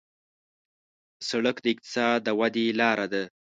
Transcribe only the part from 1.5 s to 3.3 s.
د اقتصاد د ودې لاره ده.